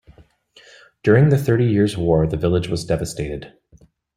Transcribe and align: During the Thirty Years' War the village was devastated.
During 1.03 1.29
the 1.29 1.37
Thirty 1.37 1.65
Years' 1.65 1.95
War 1.95 2.25
the 2.25 2.35
village 2.35 2.67
was 2.69 2.85
devastated. 2.85 3.53